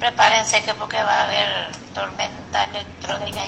prepárense 0.00 0.62
que 0.64 0.72
porque 0.74 0.96
va 0.96 1.20
a 1.20 1.24
haber 1.26 1.48
tormenta 1.94 2.64
electrónica. 2.64 3.40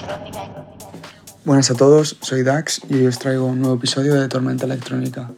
Buenas 1.43 1.71
a 1.71 1.73
todos, 1.73 2.15
soy 2.21 2.43
Dax 2.43 2.81
y 2.87 2.95
hoy 2.95 3.07
os 3.07 3.17
traigo 3.17 3.47
un 3.47 3.59
nuevo 3.59 3.75
episodio 3.75 4.13
de 4.13 4.29
Tormenta 4.29 4.65
Electrónica. 4.65 5.31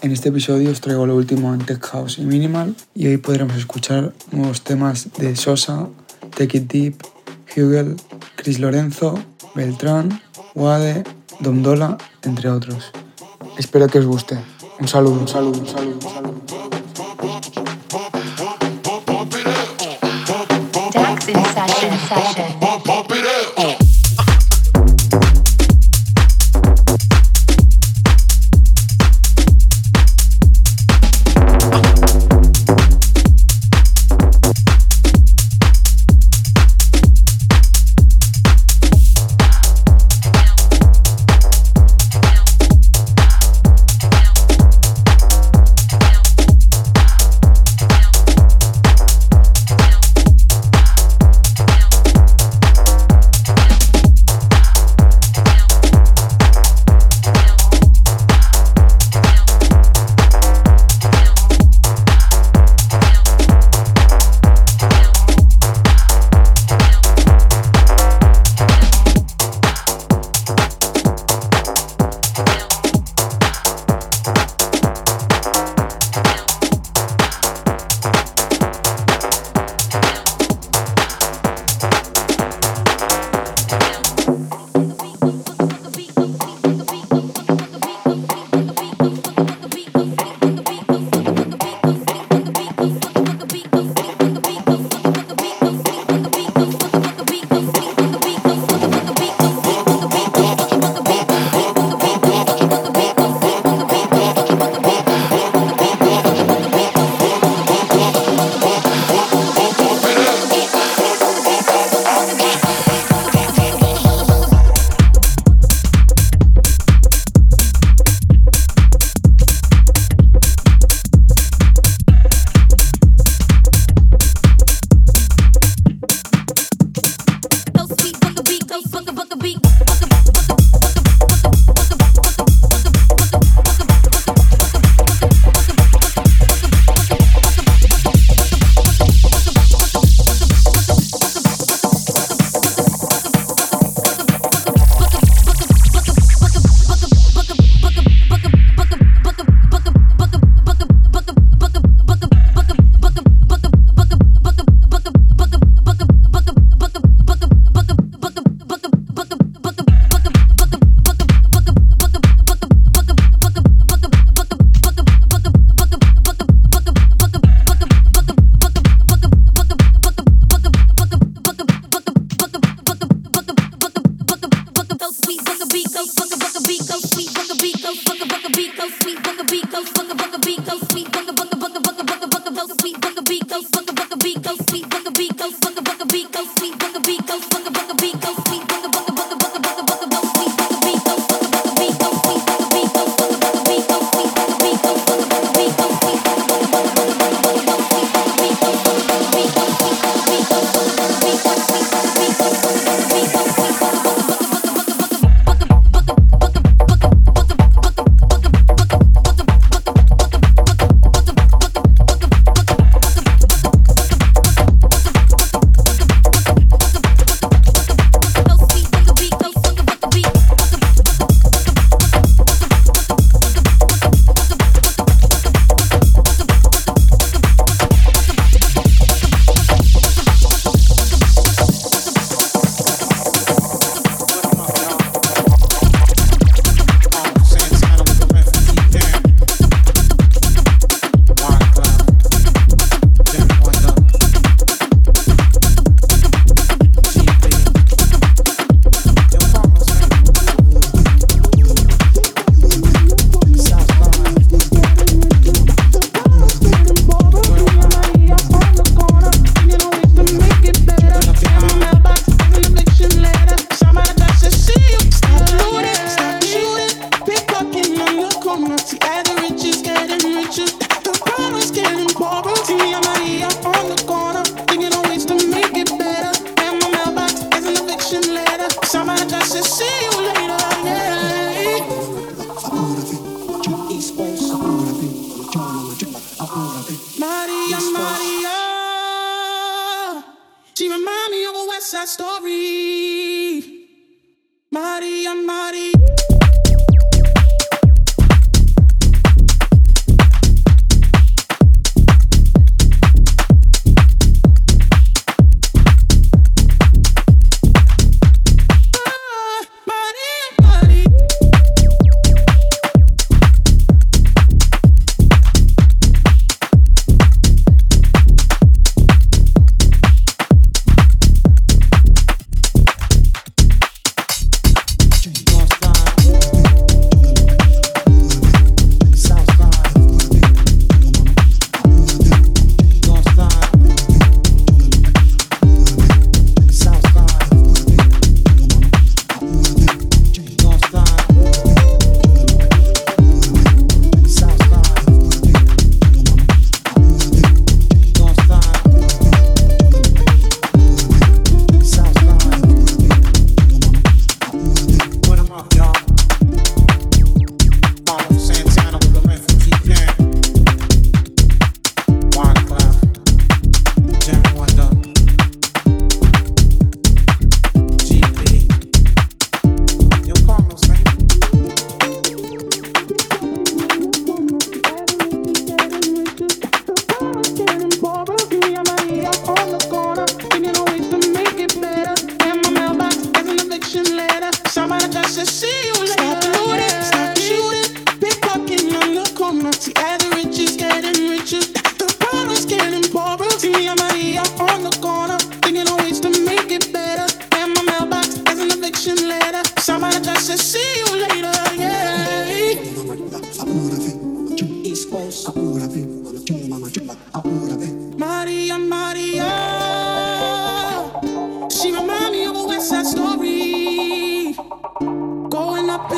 En 0.00 0.10
este 0.10 0.30
episodio 0.30 0.70
os 0.70 0.80
traigo 0.80 1.06
lo 1.06 1.14
último 1.14 1.52
en 1.52 1.60
Tech 1.60 1.84
House 1.84 2.18
y 2.18 2.22
Minimal 2.22 2.74
y 2.94 3.08
hoy 3.08 3.18
podremos 3.18 3.56
escuchar 3.56 4.14
nuevos 4.32 4.62
temas 4.62 5.12
de 5.18 5.36
Sosa, 5.36 5.86
Take 6.34 6.58
It 6.58 6.72
Deep, 6.72 7.02
Hugel, 7.54 7.96
Chris 8.36 8.58
Lorenzo, 8.58 9.22
Beltrán, 9.54 10.20
Wade, 10.54 11.04
Domdola, 11.40 11.98
entre 12.22 12.48
otros. 12.48 12.90
Espero 13.58 13.86
que 13.86 13.98
os 13.98 14.06
guste. 14.06 14.38
Un 14.80 14.88
saludo, 14.88 15.20
un 15.20 15.28
saludo, 15.28 15.60
un 15.60 15.66
saludo, 15.66 15.94
un 15.94 16.48
saludo. 16.48 16.77
In 21.28 21.44
session, 21.44 21.92
session. 22.08 22.58
Making 22.60 23.18
ladies, 23.18 23.52
I'm 23.56 23.66
a 23.66 23.68
wipe, 23.68 23.77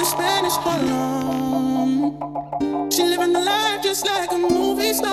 the 0.01 0.07
Spanish 0.07 0.57
Harlem. 0.65 1.93
She 2.91 3.03
living 3.05 3.33
the 3.35 3.41
life 3.41 3.83
just 3.83 4.07
like 4.07 4.33
a 4.33 4.39
movie 4.39 4.95
star. 4.95 5.13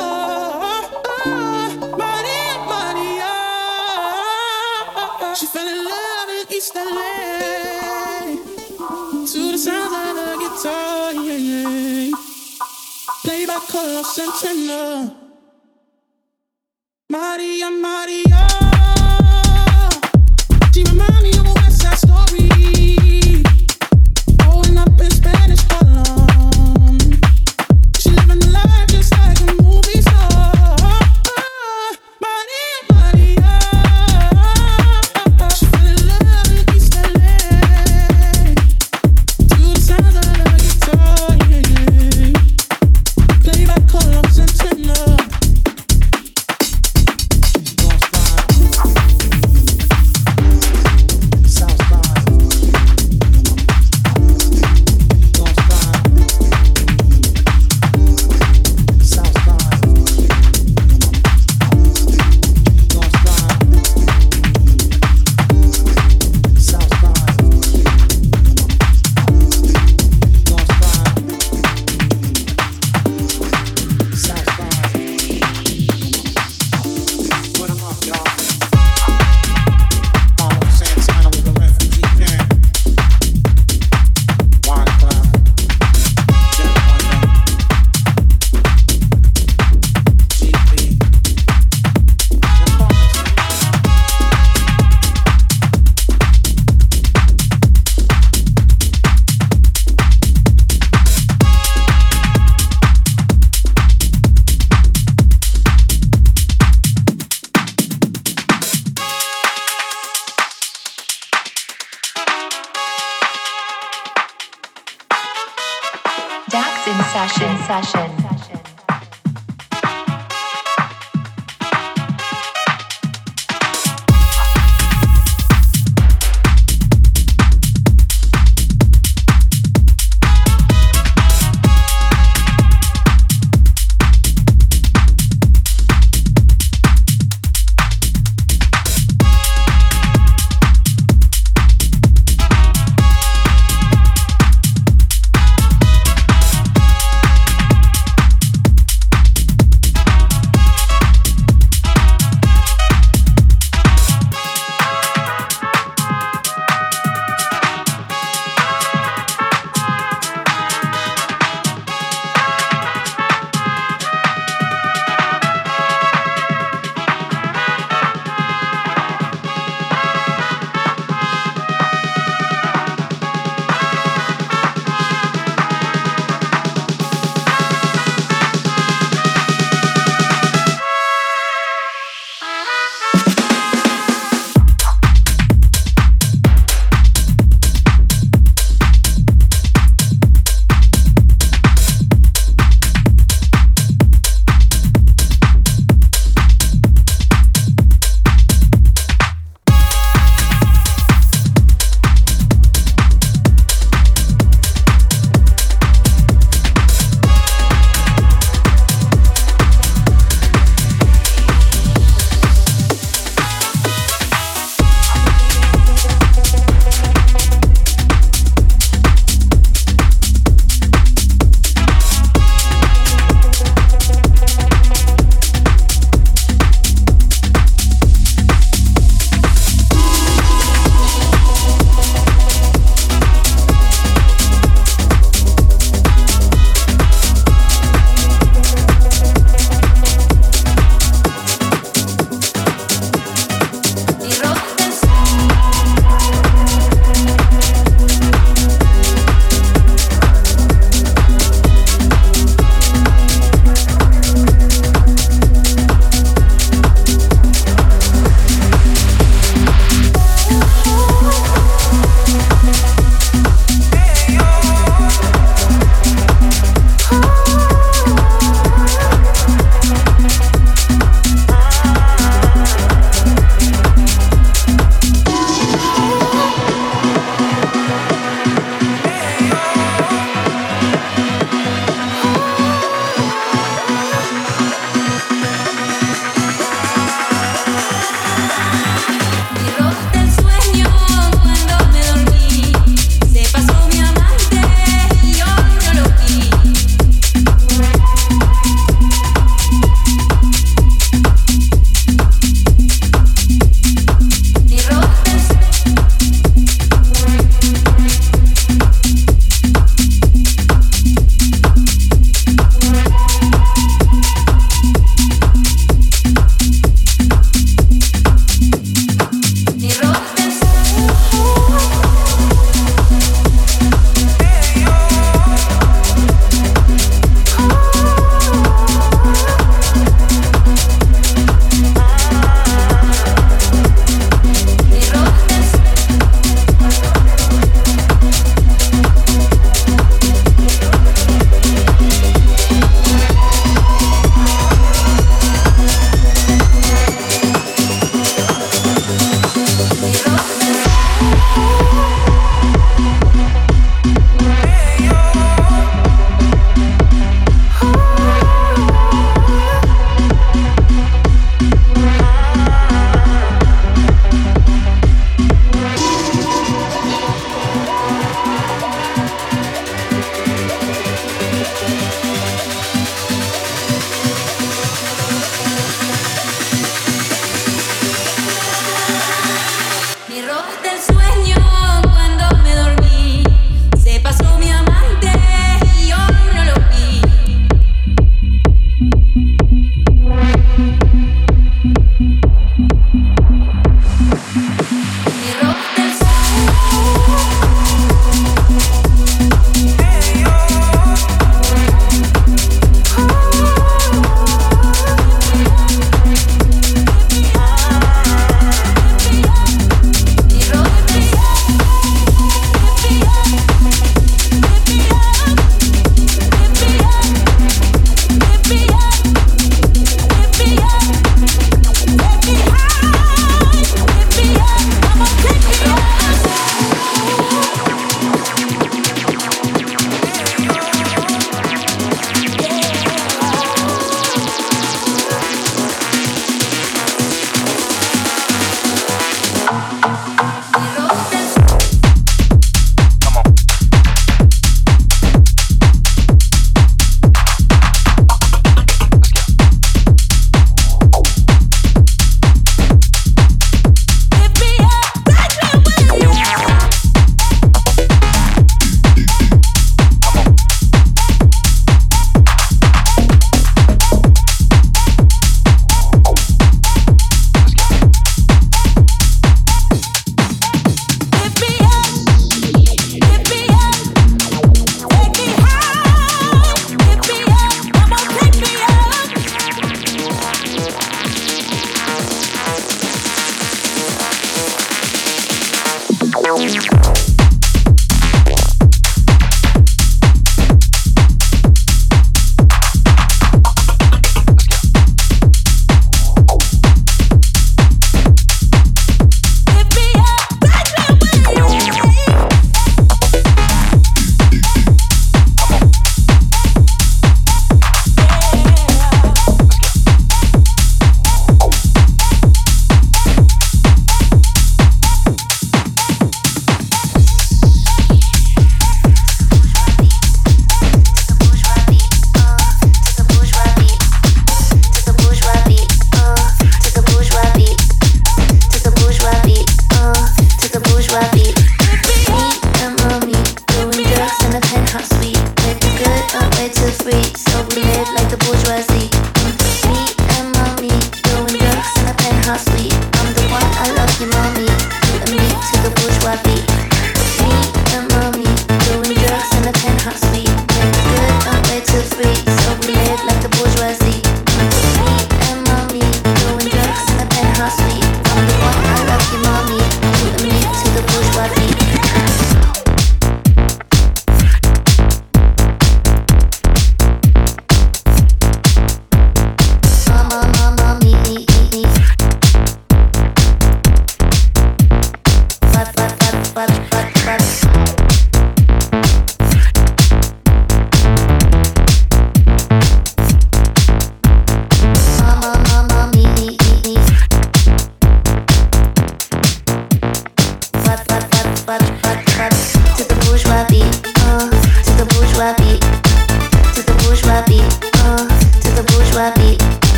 Ah, 1.26 1.70
Maria, 2.02 2.56
Maria. 2.72 3.34
Ah. 4.96 5.36
She 5.38 5.46
fell 5.46 5.68
in 5.68 5.80
love 5.92 6.30
in 6.38 6.56
East 6.56 6.74
LA 6.76 8.38
to 9.32 9.52
the 9.52 9.58
sounds 9.58 9.94
of 10.00 10.16
the 10.20 10.28
guitar. 10.44 11.14
Yeah, 11.14 11.42
yeah. 11.50 12.12
Play 13.26 13.46
by 13.46 13.60
Carlos 13.70 14.16
Santana. 14.16 15.16
Maria, 17.10 17.70
Maria. 17.72 18.47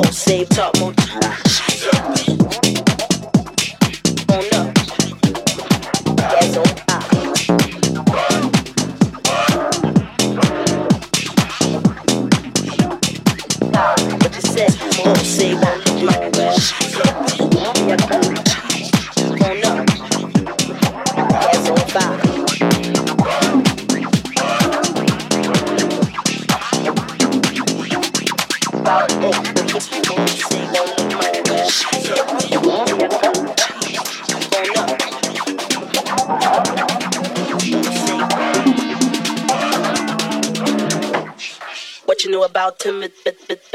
Don't 0.00 0.14
save 0.14 0.48
top 0.50 0.78
mood. 0.78 0.96
ultimate. 42.86 43.67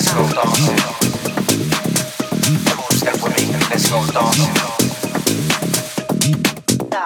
let's 0.00 0.14
go 0.14 0.40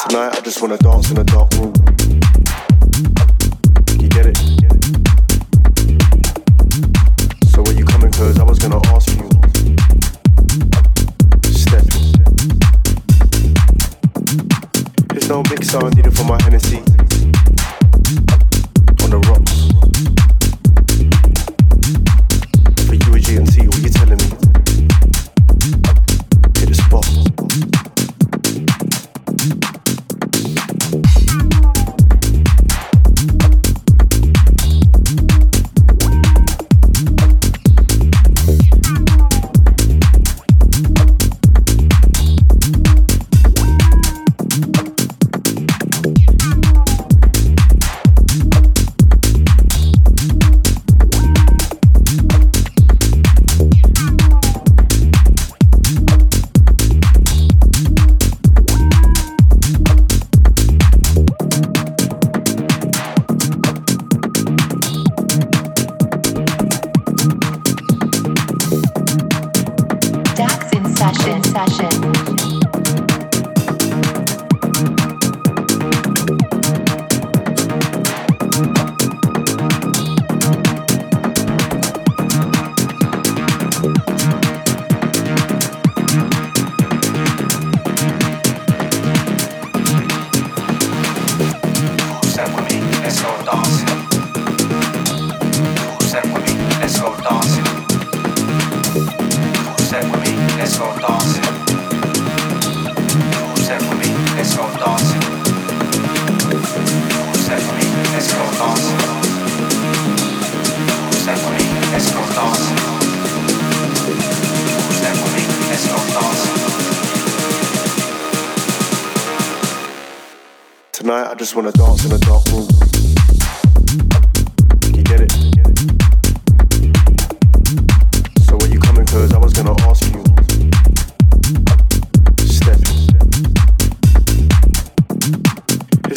Tonight 0.08 0.36
I 0.36 0.40
just 0.42 0.62
wanna 0.62 0.78
dance 0.78 1.10
in 1.10 1.18
a 1.18 1.24
dark 1.24 1.52
room. 1.54 1.83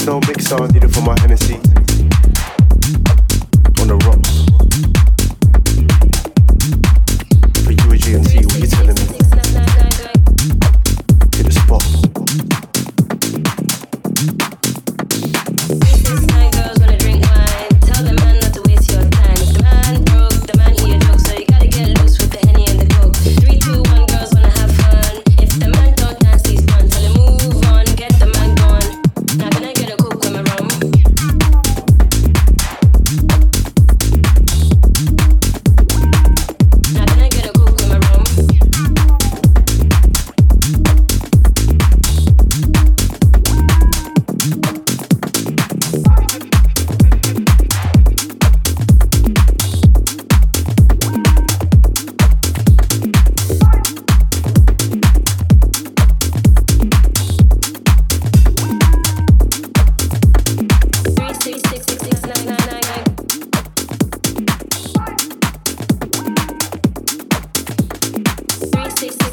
no 0.07 0.21
mix 0.21 0.53
on, 0.53 0.69
need 0.69 0.85
it 0.85 0.87
for 0.87 1.01
my 1.01 1.19
Hennessy. 1.19 1.87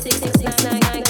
six, 0.04 0.18
six, 0.18 0.64
nine, 0.64 0.80
nine. 0.80 1.03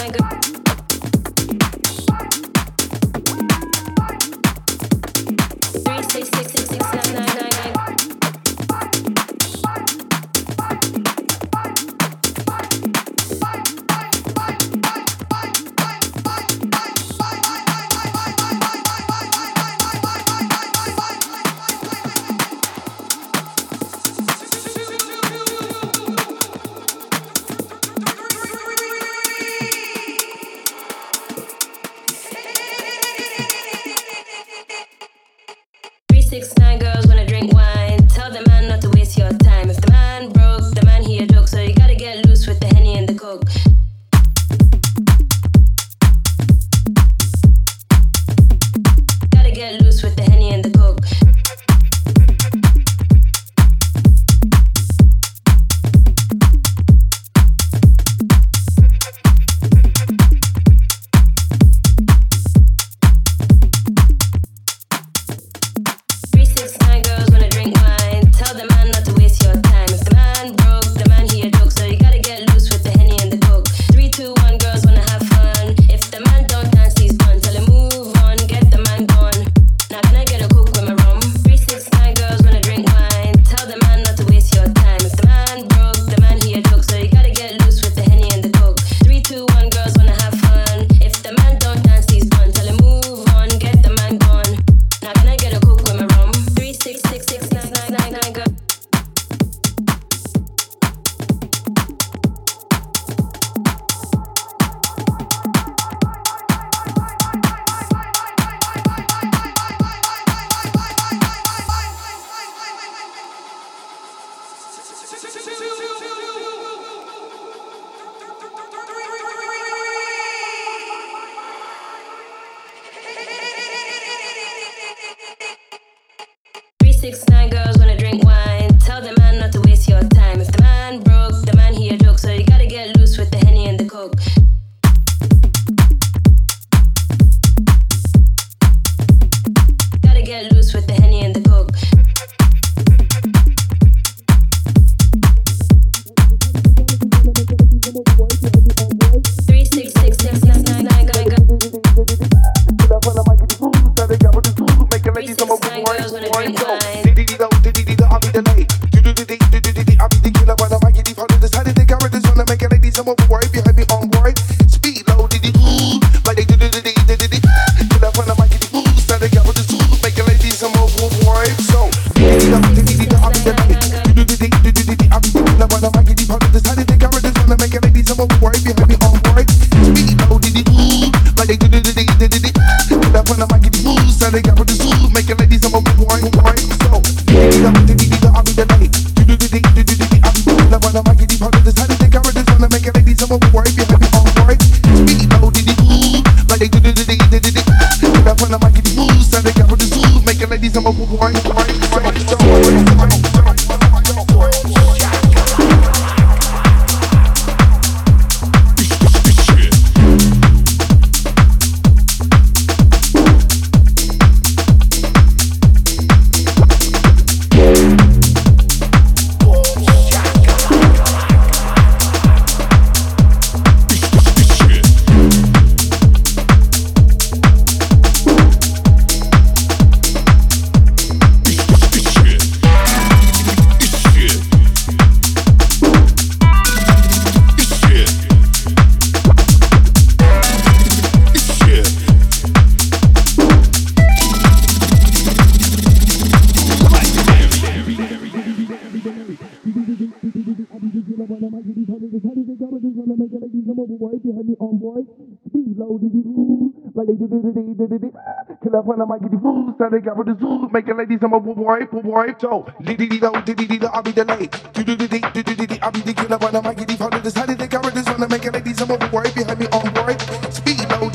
Do, 263.18 263.32
diddy 263.44 263.66
dee 263.66 263.78
do, 263.78 263.86
I'll 263.88 264.02
be 264.02 264.12
the 264.12 264.24
late. 264.24 264.52
Do 264.72 264.84
do 264.84 264.96
do 264.96 265.08
do 265.08 265.20
do 265.20 265.42
do 265.42 265.66
do, 265.66 265.76
I'll 265.82 265.92
be 265.92 266.00
the 266.00 266.14
killer 266.14 266.38
when 266.38 266.54
like, 266.64 266.78
how 266.98 267.10
did 267.10 267.22
this, 267.22 267.34
how 267.34 267.46
did 267.46 267.58
they 267.58 267.68
cover 267.68 267.90
this? 267.90 268.06
Wanna 268.06 268.28
make 268.28 268.44
ladies, 268.52 268.80
I'm 268.82 268.90
a 268.90 268.96
wipe, 269.12 269.34
behind 269.34 269.58
me 269.58 269.66
on 269.68 269.94
wipe. 269.94 270.20
Speed 270.52 270.80
low, 270.90 271.10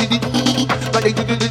like 0.93 1.03
they 1.03 1.13
do. 1.13 1.48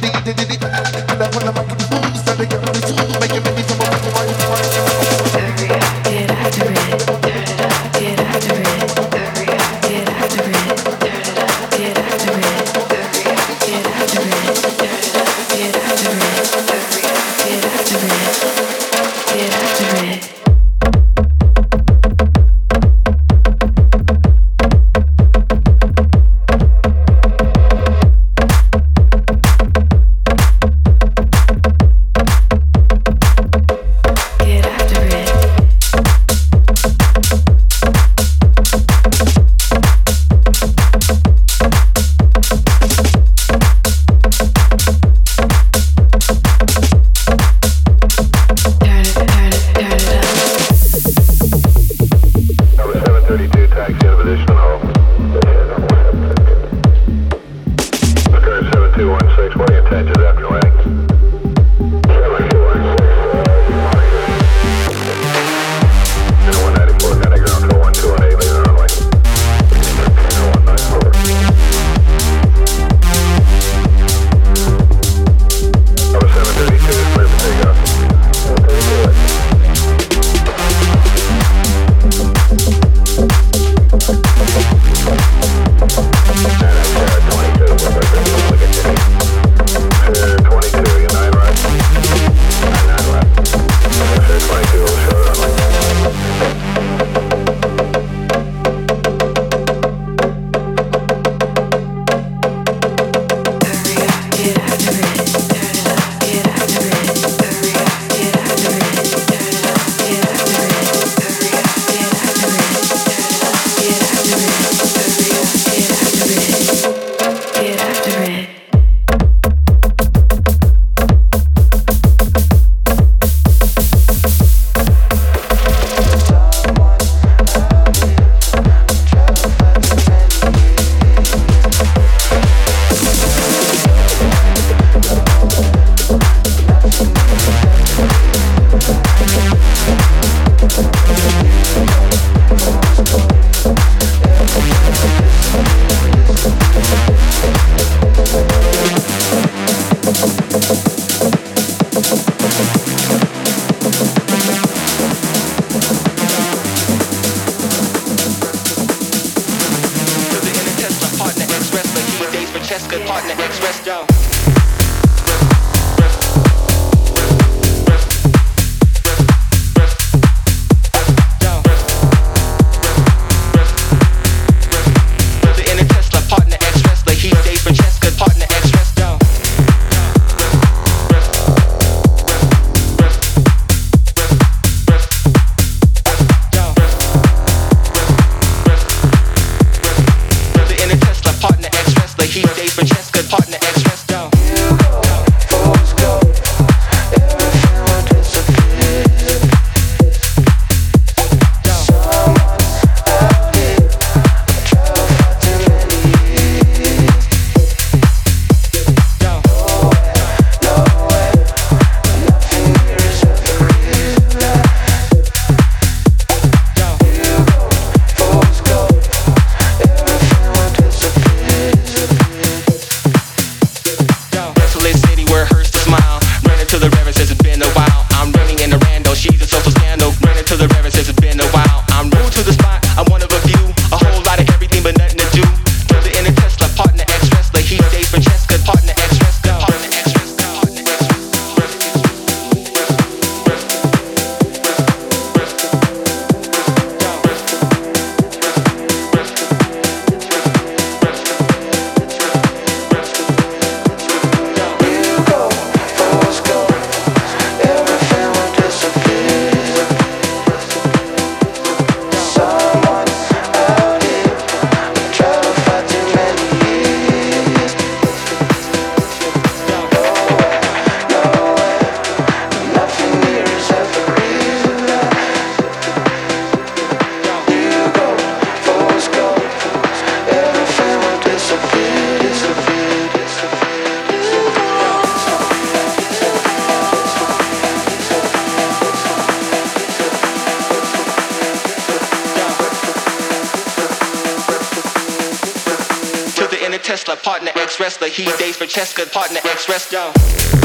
Tesla, 296.89 297.15
partner 297.17 297.51
ex 297.55 297.79
wrestler. 297.79 298.07
He 298.07 298.25
days 298.39 298.57
for 298.57 298.65
Cheska, 298.65 299.11
partner 299.13 299.41
ex 299.43 299.69
wrestler. 299.69 300.58